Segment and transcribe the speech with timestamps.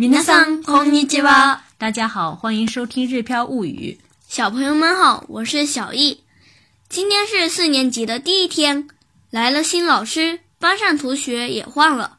[0.00, 1.60] 皆さんこんにちは。
[1.78, 3.98] 大家好，欢迎收听《日飘物语》。
[4.34, 6.20] 小朋友们好，我是小易。
[6.88, 8.88] 今天是四年级的第一天，
[9.28, 12.16] 来了新老师，班上同学也换了。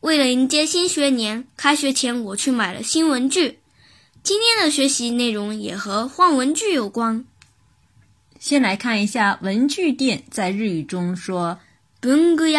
[0.00, 3.60] 为了迎接新学年，开学前我去买了新文具。
[4.24, 7.24] 今天的学习内容也和换文具有关。
[8.40, 11.60] 先来看一下文具店，在日语中说
[12.02, 12.58] “文具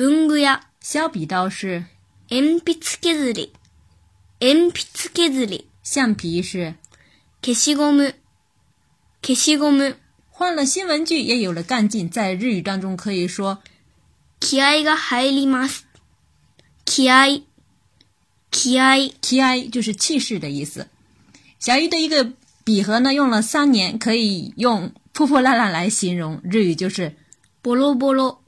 [0.00, 0.48] 文具屋。
[0.80, 1.86] 削笔刀是。
[2.30, 3.54] 鉛筆削り、
[4.38, 5.70] 鉛筆削り。
[5.82, 6.74] 橡皮是？
[7.42, 8.14] 消しゴム、
[9.22, 9.96] 消しゴム。
[10.30, 13.62] 换了新文具也有了干劲，在日语当中可以说
[14.40, 15.84] “気合が入ります”。
[16.84, 17.40] 気合、
[18.50, 20.88] 気合、気合就是气势的意思。
[21.58, 27.16] 小鱼的一个笔盒呢，用了三年，可以用破破烂烂来形容，日语就是
[27.64, 28.40] “ぼろぼろ、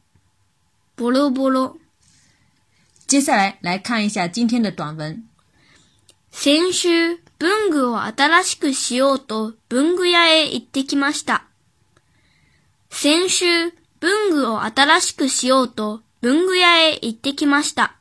[0.99, 1.77] ぼろぼろ”。
[3.11, 5.27] 接下来来看一下今天的短文。
[6.31, 11.49] 先週、文具を新しくしようと文具屋へ行ってきました。
[12.89, 17.97] 先週、文具を新しくしようと文具屋へ行ってきました。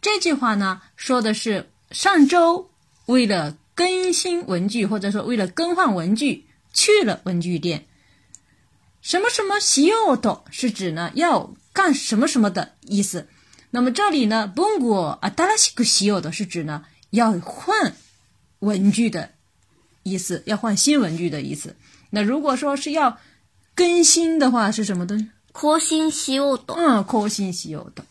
[0.00, 2.70] 这句话呢，说的是上周
[3.04, 7.86] 为了更新文具，或者说为了更换文具，去了文具店。
[9.02, 13.26] 什么什么しようと是指呢，要干什么什么的意思。
[13.72, 17.94] 那么这里呢本 o を新しくしよう的是指呢要换
[18.60, 19.30] 文具的
[20.02, 21.76] 意思，要换新文具的意思。
[22.10, 23.18] 那如果说是要
[23.74, 25.28] 更新的话，是什么东西？
[25.52, 26.74] 更新しようと。
[26.76, 28.02] 嗯，更新しようと。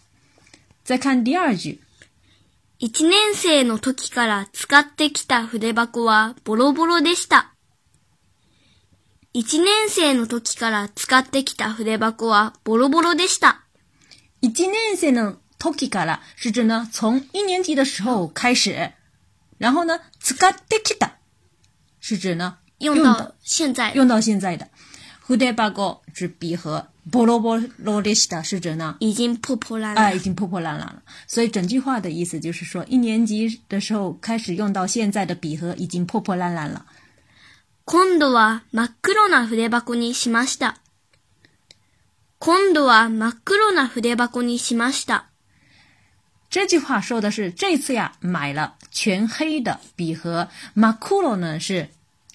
[0.83, 1.81] 再看第二句。
[2.77, 7.53] 一年生の時から使ってきた筆箱はボロボロでした。
[9.33, 13.63] 一年生の時から使ってきた筆箱はボロボロでした。
[14.41, 18.93] 一年生の tokiga 啦是指呢从一年级的时候开始，
[19.57, 21.11] 然后呢 s k a d a k e d a
[21.99, 24.65] 是指呢用到现在用到现在的
[25.19, 27.57] h u d e b a k o 是笔盒 b o l o b o
[27.57, 36.85] l o d e k t a 是指呢已经破破烂啊已经破破烂烂了，所以整句话的意思就是说一年级的时候开始用到现在的笔盒已经破破烂烂了。
[37.85, 40.75] 今度は真っ黒な筆箱にしました。
[42.39, 45.28] 今度は真っ黒な筆箱にしました。
[46.49, 50.47] 这句话说的是这次呀，买了全黑的笔盒。
[50.75, 51.87] マクロ呢是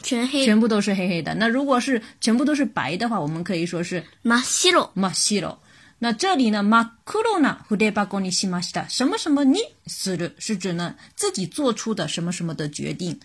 [0.02, 1.34] 全黑，全部都是黑黑的。
[1.34, 4.90] 那如果是全部都是白的话，我们可以说是マシロ。
[4.94, 5.56] マシロ。
[5.98, 9.58] 那这里呢，マクロロナフデバコにしまし什么什么呢？
[9.86, 13.18] 是指是指呢自己做出的什么什么的决定。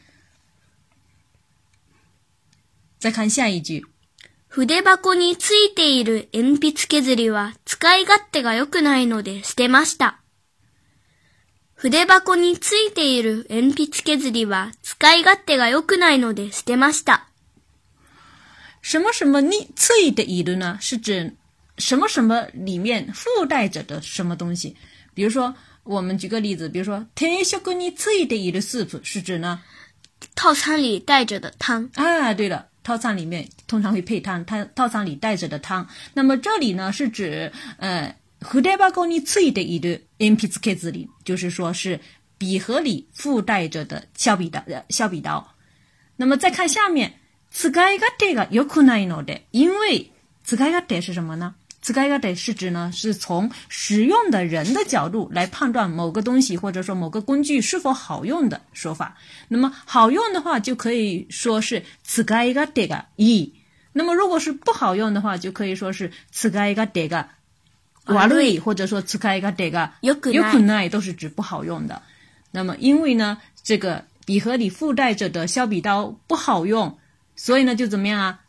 [2.98, 3.86] 再看下一句，
[4.52, 4.82] フデ
[5.16, 10.20] についている鉛筆削りは使い勝手が良くないので捨てました。
[11.82, 17.30] 筆箱についている鉛筆削りは使い勝手が良くないので捨てました。
[18.82, 21.32] 什么什么についている呢是指
[21.78, 24.76] 什么什么里面附带着的什么东西。
[25.16, 29.62] 比如说，我们举个例子，比如说定食についているスープ是指呢
[30.36, 31.90] 套餐里带着的汤。
[31.96, 32.66] 啊，对了。
[32.84, 35.88] 套餐里面通常会配汤，它套餐里带着的汤。
[36.14, 42.00] 那么这里呢是指，呃，盒带包里最的一对 MP 子壳子里，就是说是
[42.38, 45.56] 笔盒里附带着的削笔刀的削笔刀。
[46.16, 47.20] 那么再看下面，
[47.52, 47.82] 这个
[48.18, 50.12] 这个有可能的，因为
[50.44, 51.54] 这个这个是什么呢？
[51.82, 59.18] 这个这个是指呢，是从使用的人的角度来判断某个东西或者说某个工具是否好用的说法。
[59.50, 63.54] 那么好用的话就可以说是这个这个一，
[63.92, 67.28] 那么如果是不好用的话就可以说是这个这个。
[68.16, 70.32] 悪い或者说使い勝手が良く
[70.62, 72.02] ない都是指不好用的。
[72.52, 76.98] 那么因为呢，这个笔盒里附带着的削笔刀不好用，
[77.36, 78.40] 所以呢就怎么样啊？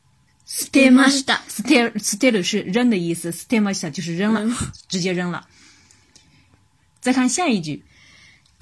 [0.49, 1.41] 捨てました。
[1.49, 3.31] 捨て、捨てる是扔的意思。
[3.31, 4.45] 捨てました就是扔了，
[4.89, 5.47] 直接扔了。
[7.01, 7.85] 再看下一句。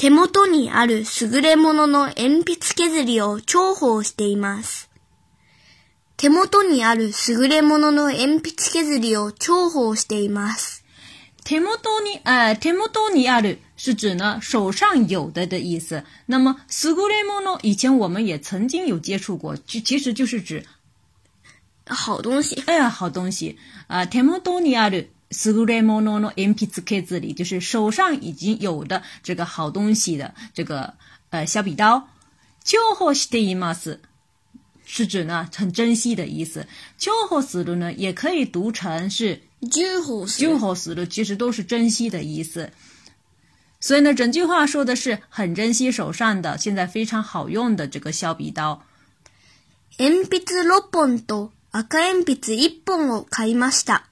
[0.00, 4.88] 手元にある優れものの鉛筆削りを重宝しています。
[6.16, 10.84] 手元にある優れものの鉛筆削りを重宝しています。
[11.48, 16.04] temodoni 哎，temodoni 啊的，是指呢手上有的的意思。
[16.26, 20.66] 那么 suguremono，以前我们也曾经有接触过，就其实就是指
[21.86, 22.62] 好东西。
[22.66, 23.56] 哎，好东西
[23.86, 30.92] 啊，temodoni 啊的，suguremono n 呢，mp i 字卡子里就是手上已经有的这个好东西的这个
[31.30, 32.10] 呃削笔刀。
[32.62, 33.98] chohoshiimas
[34.84, 36.66] 是指呢很珍惜的意思。
[37.00, 39.47] chohoshi 呢也可以读成是。
[39.70, 42.70] 就好，就好似的，其实都是珍惜的意思。
[43.80, 48.84] 所以呢，整句话说的是很珍惜手上的现在非常好用的这个削笔刀。
[49.98, 54.04] 鉛筆六本と赤鉛筆一本を買いました。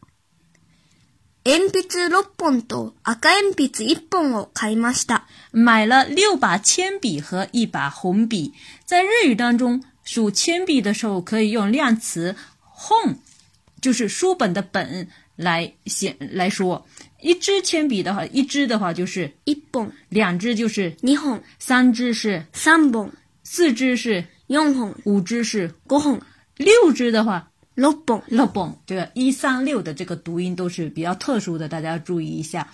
[1.45, 5.23] 鉛筆六本と赤鉛筆一本を買いました。
[5.53, 8.53] 买了六把铅笔和一把红笔。
[8.85, 12.35] 在日语当中数铅笔的时候可以用量词
[13.07, 13.19] “本”，
[13.81, 15.09] 就是书本的“本”。
[15.37, 16.87] 来写来说，
[17.21, 23.11] 一支铅笔的话，一支的话就是一本，两支就是两本，三支是三本，
[23.45, 26.21] 四支是四本，五支是五本，
[26.57, 32.67] 六支的话六本六本，这个一三六的这个读音都是比较特殊的，大家要注意一下。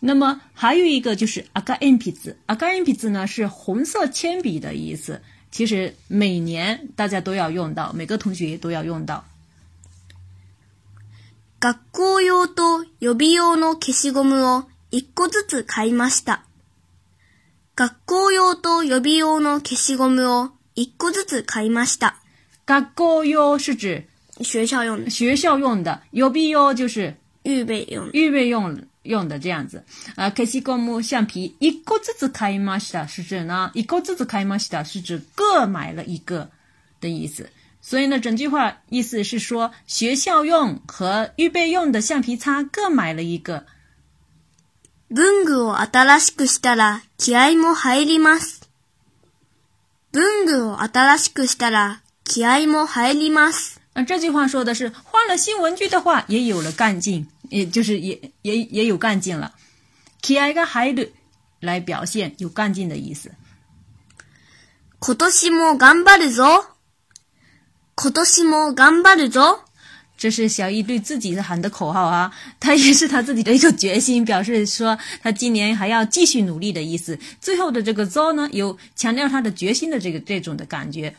[0.00, 5.20] 那么还有一个就是阿卡恩皮子，阿卡恩皮子呢是红色铅笔的意思。
[5.50, 9.24] 其实每年大家都要用到，每个同学都要用到。
[11.66, 16.44] 学校用と予備用の消しゴムを一個ずつ買いました。
[17.74, 22.16] 学校用と予備用の消しゴムを一個ずつ買いました。
[22.66, 24.06] 学校用是指
[24.42, 25.98] 学校用的，学校用的。
[26.10, 29.82] 予備用就是预备用，预备用用的这样子。
[30.16, 36.50] 呃，消しゴム橡皮一個ずつ買いました是指呢，一個ずつ買いました是指各买了一个
[37.00, 37.48] 的意思。
[37.84, 43.66] 所以呢，整句话意思是说，学校用和预备用的橡皮擦各买了一个。
[45.08, 48.62] 文具を新しくしたら気合も入ります。
[50.12, 53.76] 文具を新しくしたら気合も入ります。
[53.92, 59.52] 那这句话说的是，换了新文具的话，也有了干劲，也就是也也也有干劲了。
[60.22, 61.10] 気合が入る
[61.60, 63.30] 来表现有干劲的意思。
[65.00, 66.68] 今年も頑張るぞ。
[67.96, 69.60] 今年も頑張るぞ！
[70.16, 77.16] 这是小易对自己喊的口号啊， 他也是他自己的一个决心，表示说他今年还要继续努力的意思。
[77.40, 81.14] 最后的这个ぞ呢，有强调他的决心的这个这种的感觉。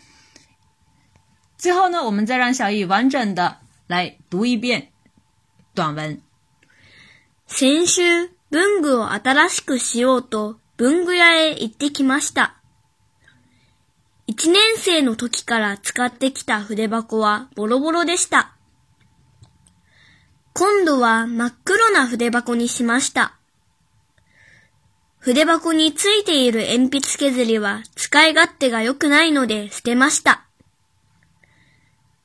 [1.57, 3.57] 最后呢，我们再让小易完整的
[3.87, 4.89] 来读一遍
[5.73, 6.21] 短文。
[7.47, 12.64] 先週文具を新しくしようと文具屋へ行ってきました。
[14.27, 18.55] 一年生の時から使ってきた筆箱はボロボロでした。
[20.53, 23.35] 今度は真っ黒な筆箱にしました。
[25.19, 30.47] 筆箱についている鉛筆削りは使い勝手が良くないので捨てました。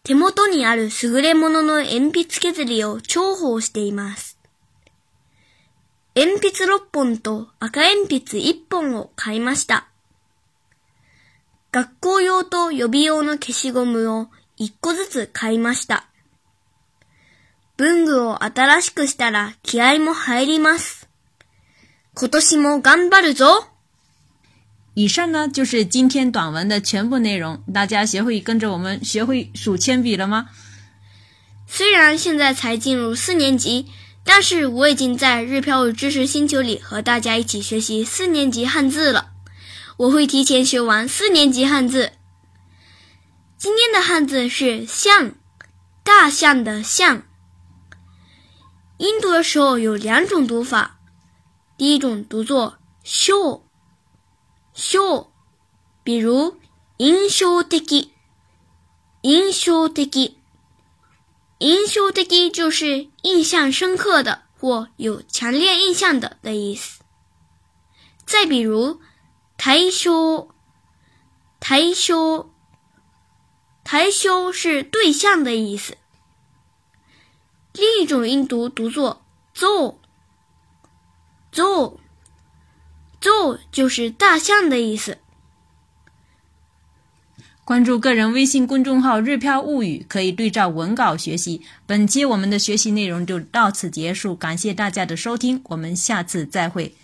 [0.02, 4.38] 手元にある優れものの鉛筆削りを重宝しています。
[6.16, 6.32] 鉛
[6.62, 9.89] 筆6本と赤鉛筆1本を買いました。
[11.72, 14.26] 学校用と予備用の消しゴムを
[14.58, 16.06] 1個ずつ買いました。
[17.76, 21.08] 文具を新しくしたら気合も入ります。
[22.18, 23.46] 今年も頑張るぞ。
[24.96, 27.62] 以上呢就是今天短文的全部内容。
[27.72, 30.46] 大家学会跟着我们学会数铅笔了吗？
[31.68, 33.86] 虽然现在才进入四年级，
[34.24, 39.29] 但是我已经在日票日知识星球里和大家一起学习四年级汉字了。
[40.00, 42.12] 我会提前学完四年级汉字。
[43.58, 45.34] 今天的汉字是“象”，
[46.02, 47.22] 大象的“象”。
[48.96, 50.98] 音读的时候有两种读法，
[51.76, 53.62] 第一种读作 s h o w
[54.72, 55.30] s h o w
[56.02, 56.56] 比如
[56.96, 57.76] “印象的
[59.20, 60.02] 印象的
[61.58, 67.00] 印象的就是印象深刻的或有强烈印象的的意思。
[68.24, 68.98] 再比如。
[69.62, 70.48] 台修，
[71.60, 72.50] 台修，
[73.84, 75.98] 台修是对象的意思。
[77.74, 79.20] 另一种音读读作
[79.54, 80.00] z o u
[81.52, 82.00] z o
[83.20, 85.18] z o 就是大象的意思。
[87.62, 91.60] 关注个人微信公众号“日飘物语”，可以对照文稿学习。
[91.84, 96.96] 本期我们的学习内容就到此结束，感谢大家的收听，我们下次再会。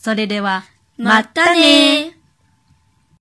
[0.00, 0.66] 嗦哩嘞哇！
[0.96, 1.52] まった
[2.10, 2.13] ね